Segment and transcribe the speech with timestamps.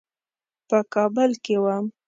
[0.67, 1.85] په کابل کې وم.